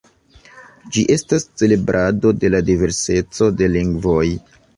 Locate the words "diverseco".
2.71-3.51